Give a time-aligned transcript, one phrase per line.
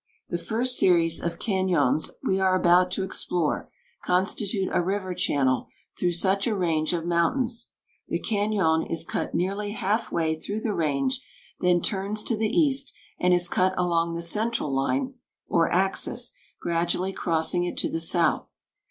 [0.29, 3.69] The first series of cañons we are about to explore
[4.03, 7.67] constitute a river channel through such a range of mountains.
[8.07, 11.23] The cañon is cut nearly half way through the range,
[11.59, 15.13] then turns to the east, and is cut along the central line,
[15.47, 18.59] or axis, gradually crossing it to the south.